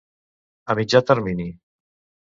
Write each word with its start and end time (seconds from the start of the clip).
A 0.75 0.77
mitjà 0.81 1.05
termini. 1.13 1.49